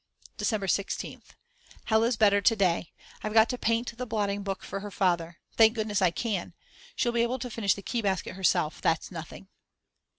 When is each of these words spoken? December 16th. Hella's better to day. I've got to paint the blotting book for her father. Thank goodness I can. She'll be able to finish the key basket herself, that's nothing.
December 0.35 0.65
16th. 0.65 1.35
Hella's 1.85 2.17
better 2.17 2.41
to 2.41 2.55
day. 2.55 2.91
I've 3.23 3.35
got 3.35 3.49
to 3.49 3.57
paint 3.59 3.95
the 3.99 4.07
blotting 4.07 4.41
book 4.41 4.63
for 4.63 4.79
her 4.79 4.89
father. 4.89 5.37
Thank 5.57 5.75
goodness 5.75 6.01
I 6.01 6.09
can. 6.09 6.55
She'll 6.95 7.11
be 7.11 7.21
able 7.21 7.37
to 7.37 7.51
finish 7.51 7.75
the 7.75 7.83
key 7.83 8.01
basket 8.01 8.33
herself, 8.33 8.81
that's 8.81 9.11
nothing. 9.11 9.47